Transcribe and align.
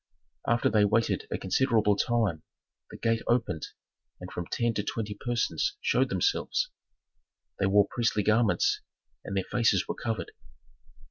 After 0.47 0.67
they 0.67 0.79
had 0.79 0.89
waited 0.89 1.27
a 1.29 1.37
considerable 1.37 1.95
time, 1.95 2.41
the 2.89 2.97
gate 2.97 3.21
opened, 3.27 3.67
and 4.19 4.31
from 4.31 4.47
ten 4.47 4.73
to 4.73 4.83
twenty 4.83 5.13
persons 5.13 5.77
showed 5.79 6.09
themselves. 6.09 6.71
They 7.59 7.67
wore 7.67 7.85
priestly 7.87 8.23
garments 8.23 8.81
and 9.23 9.37
their 9.37 9.43
faces 9.43 9.87
were 9.87 9.93
covered. 9.93 10.31